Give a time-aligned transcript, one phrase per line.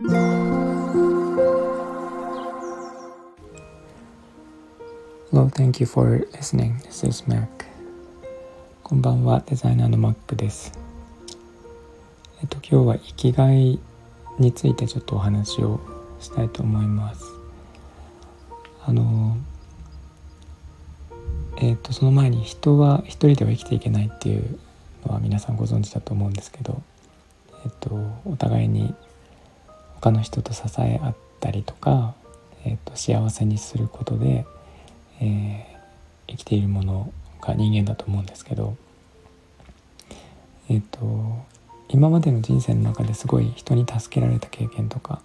[0.00, 0.14] Hello,
[5.48, 6.76] thank you for listening.
[6.84, 7.48] This is Mac.
[8.84, 10.72] こんばんは、デザイナーの Mac です。
[12.40, 13.80] えっと、今日は生きがい
[14.38, 15.80] についてちょっとお話を
[16.20, 17.24] したいと思います。
[18.86, 19.36] あの、
[21.56, 24.60] えっと、その前に人は一人では生きていけないっていう
[25.04, 26.80] のは皆さんご存知だと思うんですけど、
[27.64, 28.94] えっと、お互いに
[30.00, 32.14] 他の人と支え合ったりとか、
[32.64, 34.44] えっと、幸せにすることで
[35.20, 38.76] えー、生きているものが人間だと思うんですけど
[40.68, 41.46] えっ、ー、と
[41.88, 45.20] 今までの人生の中ですごい人に助けられた経験とか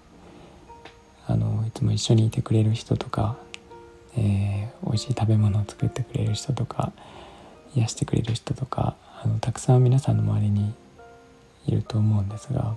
[1.27, 3.37] あのいつも一緒にいてくれる人とか、
[4.17, 6.91] えー、美味しい食べ物を作ってくれる人とか
[7.75, 10.73] 癒してくれる人とかあのたくさん皆さんの周りに
[11.67, 12.75] いると思うんですが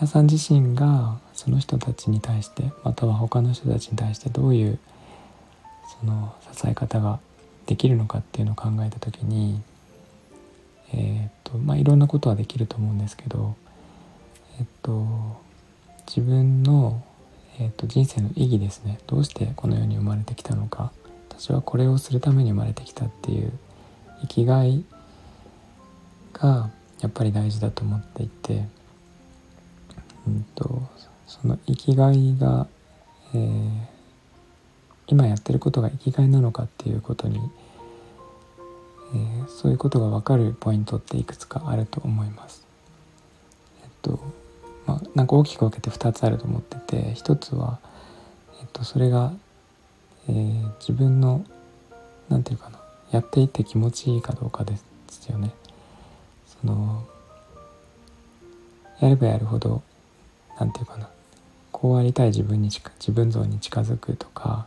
[0.00, 4.78] 皆さん自身がその人たちに対してまたは他の人たちに対してどういう
[6.00, 7.20] その支え方が
[7.66, 9.60] できるのかっていうのを考えた時に
[10.94, 13.54] えっ、とまあいろんなことはできると思うんですけど
[14.58, 15.06] えっ、と
[16.06, 17.04] 自分の、
[17.58, 18.98] えー、と人生の意義ですね。
[19.06, 20.92] どうしてこの世に生まれてきたのか。
[21.28, 23.52] 私はこれをするために生まれてきたっていう
[24.22, 24.82] 生きがい
[26.32, 26.70] が
[27.00, 28.64] やっぱり大事だと思っていて、
[30.26, 30.82] うんと、
[31.26, 32.66] その生きがいが、
[33.34, 33.70] えー、
[35.06, 37.40] 今やってることが生きがいなのかっていうことに、
[39.14, 42.64] えー、そういうことが分かるポイントっていくつかあると思います。
[43.82, 44.20] えっと
[44.86, 47.78] まあ、なんか大きく分けて2つあると思ってて1つは、
[48.60, 49.32] えっと、それが、
[50.28, 51.44] えー、自分の
[52.28, 52.78] 何て言うかな
[53.10, 54.76] やっていて気持ちいいかどうかで
[55.08, 55.50] すよね。
[56.46, 57.04] その
[59.00, 59.82] やればやるほど
[60.60, 61.08] 何て言うかな。
[61.72, 64.66] こうありたい自分に自分像に近づくとか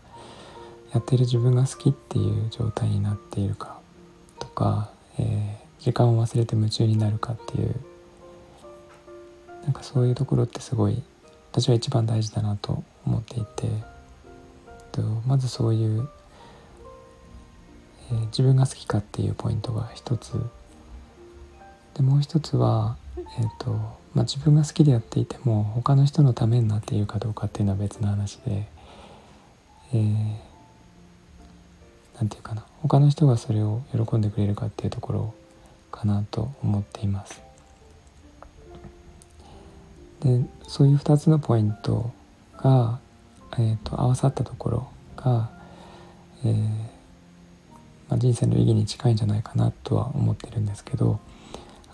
[0.91, 3.77] やってる自分が好きっていう状態になっているか
[4.39, 4.89] とか、
[5.19, 7.75] えー、時間を忘れて夢中になるかっていう
[9.63, 11.03] なんかそういうところってすごい
[11.51, 13.69] 私は一番大事だなと思っていて
[14.91, 16.09] とまずそういう、
[18.11, 20.33] えー、自分が好きかっていうポイントが一つ。
[21.93, 28.67] でもう一つは、えーとまあ、自分が好きでやっていても他の人のためになっているかどうかっていうのは別の話で、
[29.93, 30.53] えー
[32.15, 35.33] 何て言うかな他の人がそれを喜んでくれるかっていうところ
[35.91, 37.41] かなと思っています。
[40.21, 42.11] でそういう2つのポイント
[42.57, 42.99] が、
[43.57, 44.87] えーと、合わさったところ
[45.17, 45.49] が、
[46.45, 46.53] えー、
[48.07, 51.19] まあ、人生の意義に近いんじゃないかなとは思ってるんですけど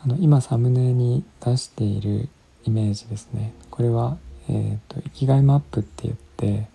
[0.04, 2.30] あの今サムネに出している
[2.66, 4.18] イメージですねこれは、
[4.50, 6.68] えーと生きがいマップって言って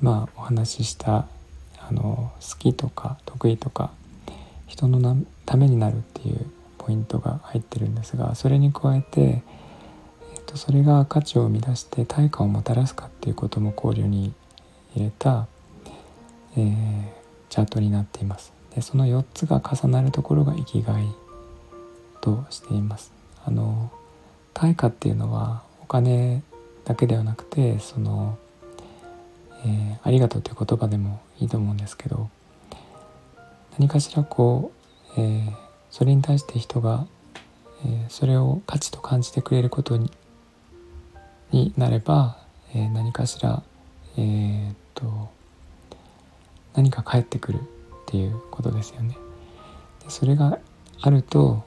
[0.00, 1.26] 今お話しした
[1.78, 3.90] あの好きとか得意とか
[4.66, 6.46] 人のためになるっていう
[6.78, 14.32] ポイントが入ってるんですがそれに加えて、えー、とそれが価値を生み出して対価をもたらすかっていうことも考慮に
[14.94, 15.46] 入れた、
[16.56, 17.04] えー、
[17.50, 18.52] チャートになっています。
[18.74, 21.04] でその4つが重なるところが生きがい
[22.20, 23.12] としています。
[23.44, 23.90] あの
[24.54, 26.42] 対価っていうのはお金
[26.84, 28.38] だけではなくてその
[29.64, 32.30] えー、ありがとうという言葉でもいいと思うんですけど
[33.78, 34.72] 何かしらこ
[35.16, 35.52] う、えー、
[35.90, 37.06] それに対して人が、
[37.84, 40.10] えー、それを価値と感じてくれることに
[41.52, 42.36] になれば、
[42.72, 43.64] え何かしら、
[44.16, 45.32] えっと
[46.76, 47.60] 何か返ってくるっ
[48.06, 49.18] ていうことですよね。
[50.04, 50.60] でそれが
[51.00, 51.64] あると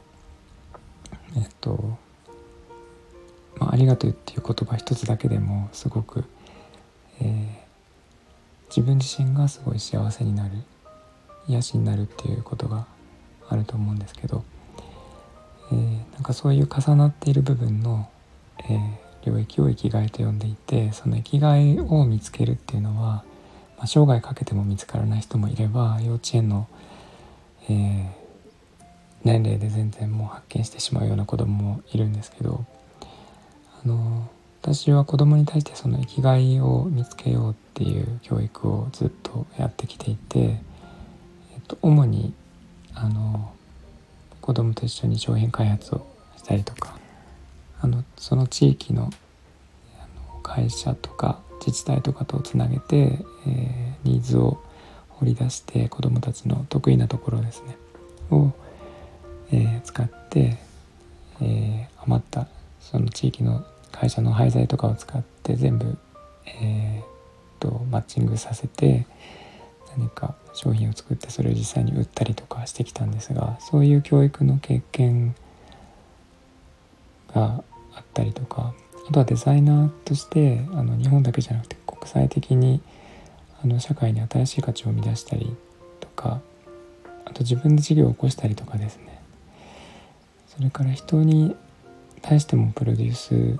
[1.36, 1.98] えっと、
[3.58, 6.24] まあ、ありがとうっていう言葉一つだけでもすごく、
[7.22, 7.48] えー、
[8.68, 10.56] 自分自身がすごい幸せになる
[11.48, 12.88] 癒しになるっていうことが
[13.50, 14.44] あると思うんですけど、
[15.72, 18.10] えー、なんかそういう重なっている部分の、
[18.70, 23.24] えー、領域を生きがいと呼んでいてその生きがいを見つけるっていうのは、
[23.78, 26.68] まあ、生涯かけても見つからない人もいれば幼稚園の、
[27.70, 28.22] えー、
[29.23, 32.66] 年齢で全然もう発見してしまうような子供もいるんですけど
[33.84, 34.29] あの
[34.61, 42.34] 私は子供に対してその生きがいを見つけようっていう教育をずっとやってきていて、えっと、主に
[42.93, 43.53] あの
[44.40, 46.05] 子供と一緒に商品開発を
[46.37, 46.97] したりとか
[47.81, 49.09] あのその地域の
[50.43, 54.61] 会社とか自治体とかとつなげて、えー、ニーズを
[55.09, 57.78] 掘り出して子どもたちの得意なところですね
[58.29, 58.52] を、
[59.55, 60.58] え、使って、
[61.41, 62.47] え、余った
[62.79, 65.97] その地域の会社の廃材とかを使って全部、
[66.46, 67.14] えー
[67.64, 69.05] とマッチングさせて
[69.97, 75.34] 何か商品を作ってそれを実際に売ったりとかしてきたんですがそういう教育の経験
[77.34, 77.64] が
[77.96, 78.73] あったりとか
[79.08, 82.82] あとはデザイナーとしてあの日本だけじゃなくて国際的に
[83.64, 85.55] あの社会に新しい価値を生み出したり
[86.02, 86.41] とか
[87.26, 89.13] あと自分で事業を起こしたりとかですね。
[90.55, 91.55] それから人に
[92.22, 93.59] 対してもプロデュース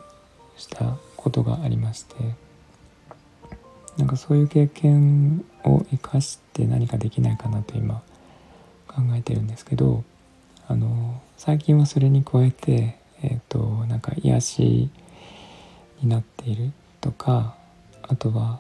[0.58, 2.16] したことがありまして
[3.98, 8.02] なんかそういう経験を生かして何かできないかなと今
[8.88, 10.04] 考えてるんですけど
[10.68, 14.90] あの最近はそれに加えて、えーと、なんか癒し
[16.02, 17.56] になっているとか
[18.04, 18.60] あとは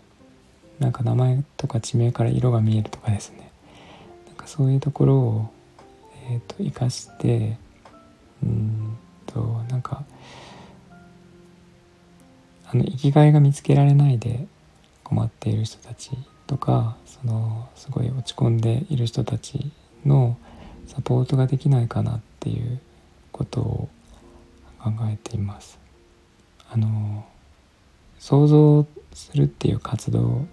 [0.79, 3.51] なんか名前とか地名から色が見えるとかですね。
[4.27, 5.49] なんかそういうところを、
[6.29, 7.57] えーと、と生かして
[8.43, 10.03] うんとなんか
[12.65, 14.47] あの生きがいが見つけられないで
[15.03, 16.11] 困っている人たち
[16.47, 19.71] とかそのすごい落ち込んでいる人たち
[20.05, 20.37] の
[20.87, 22.79] サポートができないかなっていう
[23.31, 23.89] ことを
[24.79, 25.79] 考えています。
[26.69, 27.25] あの
[28.19, 30.45] 想像するっていう活動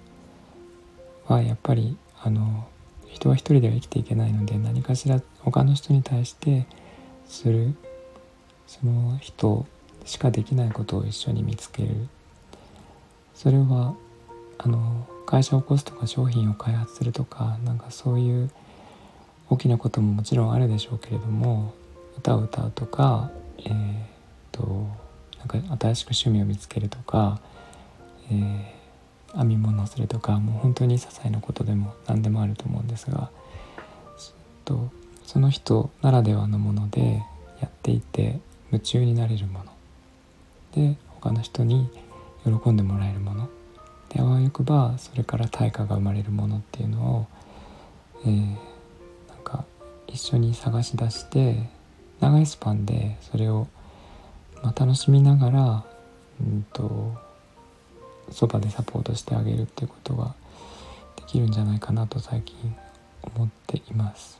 [1.26, 2.68] はやっぱりあの
[3.08, 6.66] 人は一人では生きていけないので何かしら他の人に対して
[7.30, 7.74] する。
[8.66, 9.66] その人
[10.04, 12.08] しかできないことを一緒に見つける。
[13.34, 13.94] それは
[14.58, 18.50] あの会社を起こすとか商品を開発するとかなんかそういう
[19.48, 21.72] 大きなことももちろんあるでしょうけれども
[22.18, 23.72] 歌を歌うとかえー、っ
[24.52, 24.86] と
[25.38, 27.40] なんか新しく趣味を見つけるとか、
[28.30, 33.30] えー、編み物をするとかもう本当に些細なことでも何でもあると思うんですが
[34.66, 34.90] と
[35.30, 37.22] その人ならではのもので
[37.60, 38.40] やっていて
[38.72, 39.66] 夢中になれるもの
[40.74, 41.88] で他の人に
[42.44, 43.48] 喜んでもらえるもの
[44.08, 47.26] であわよくばそれから対価が生まれるものっていうのを、
[48.24, 48.44] えー、
[49.28, 49.64] なんか
[50.08, 51.62] 一緒に探し出して
[52.18, 53.68] 長いスパンでそれを、
[54.64, 55.84] まあ、楽しみながら
[56.40, 57.14] うんと
[58.32, 60.34] そばでサポートしてあげるっていうことが
[61.14, 62.74] できるんじゃないかなと最近
[63.22, 64.39] 思っています。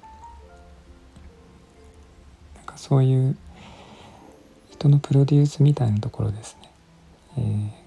[2.81, 3.37] そういう
[4.71, 6.71] 人のプロデュースみたいなところですね。
[7.39, 7.81] えー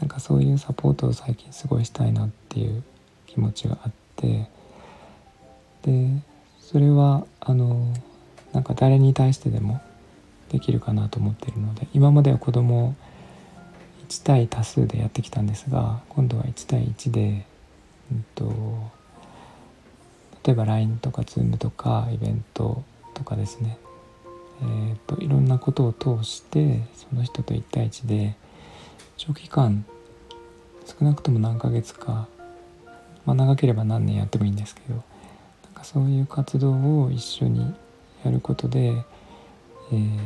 [0.00, 2.82] なんかそういうサポートを最近すごいしたいなっていう
[3.26, 4.48] 気持ちがあって
[5.82, 6.08] で
[6.60, 7.92] それはあの
[8.52, 9.80] なんか誰に対してでも
[10.50, 12.94] できるかなと思っているので今までは子供を
[14.08, 17.44] 1対多数でやってきたんですが今度は1対1で、
[18.12, 18.90] うんと、
[20.44, 22.82] 例えば LINE とか Zoom とかイベント
[23.12, 23.76] とかですね、
[24.62, 28.36] えーといろんなことを通してその人と1対1で
[29.16, 29.84] 長期間
[30.86, 32.28] 少なくとも何ヶ月か、
[33.26, 35.02] まあ、長ければ何年やってもいいんですけどなん
[35.74, 36.72] かそういう活動
[37.02, 37.74] を一緒に
[38.24, 39.04] やることで、
[39.92, 40.16] えー、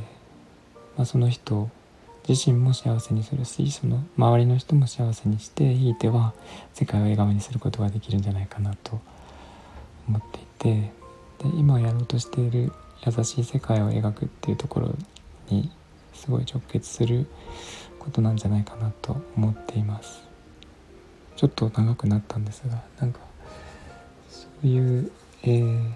[0.96, 1.68] まあ、その人
[2.28, 6.32] 自身も幸せにするしその周りの人も幸せにしてひいては
[6.72, 9.00] 世界を笑顔にすることができるんじゃないかなと
[10.08, 10.92] 思っていて
[11.38, 12.72] で今やろうとしている
[13.04, 14.94] 優しい世界を描くっていうところ
[15.48, 15.70] に
[16.14, 17.26] すごい直結する
[17.98, 20.32] ことなんじゃないかなと思っています。
[21.36, 23.18] ちょっと長くなったんですがなんか
[24.30, 25.10] そういう、
[25.42, 25.90] えー、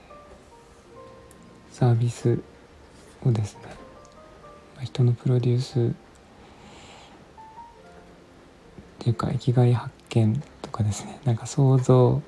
[1.71, 2.41] サービス
[3.25, 3.61] をですね
[4.83, 5.93] 人のプロデュースっ
[8.99, 12.21] ていうか生きがい発見とかですねなんか想像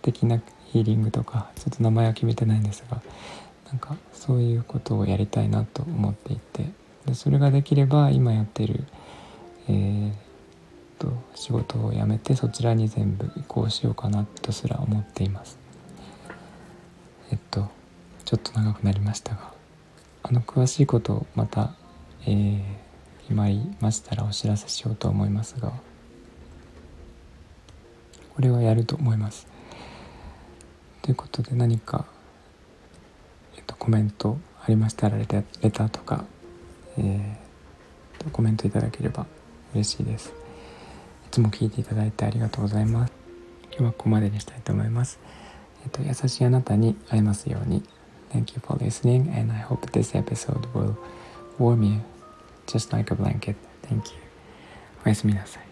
[0.00, 3.02] 的なヒーリングとかちょっと名前は決めてないんですが
[3.70, 6.70] なんかそういうことをやりたいなと思っていて
[7.06, 8.84] でそれができれば今やってる、
[9.68, 10.12] えー、
[10.98, 15.58] と仕事を辞めてそちらに全部移行しようかなとすら思っています。
[17.30, 17.68] えっと
[18.24, 19.52] ちょっと長くなりましたが
[20.22, 21.72] あの詳しいことをまた、
[22.26, 22.62] えー、
[23.22, 25.72] 決まりましたらお知らせしようと思いますが
[28.34, 29.48] これはやると思います。
[31.02, 32.06] ということで何か、
[33.68, 36.24] と、コメントありましたらレタレターとか
[36.98, 39.26] えー、コメントいただければ
[39.72, 40.30] 嬉しいです。
[41.26, 43.12] いつも聞いていただいてありがとうございます。
[43.70, 45.18] 今日はここまでにしたいと思います。
[45.84, 47.82] えっ、と、優しいあなたに会えますように。
[48.32, 50.96] Thank you for listening and I hope this episode will
[51.58, 52.00] warm you
[52.66, 53.54] just like a blanket.
[53.82, 54.20] Thank you.
[55.06, 55.67] おやすみなさい。